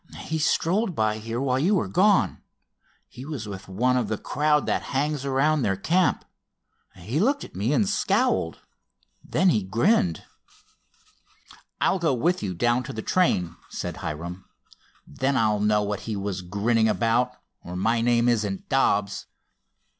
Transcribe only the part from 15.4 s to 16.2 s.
know what he